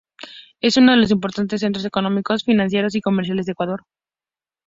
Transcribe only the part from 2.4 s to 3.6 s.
financieros y comerciales del